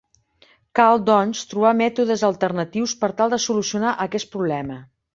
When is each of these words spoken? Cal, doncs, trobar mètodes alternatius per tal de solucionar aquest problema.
Cal, 0.79 1.01
doncs, 1.09 1.43
trobar 1.51 1.75
mètodes 1.83 2.25
alternatius 2.31 2.99
per 3.05 3.13
tal 3.23 3.37
de 3.39 3.43
solucionar 3.49 3.97
aquest 4.11 4.37
problema. 4.37 4.85